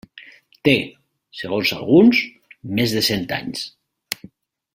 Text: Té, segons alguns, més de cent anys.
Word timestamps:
Té, 0.67 0.73
segons 1.41 1.73
alguns, 1.77 2.23
més 2.81 2.97
de 2.97 3.05
cent 3.11 3.29
anys. 3.39 3.63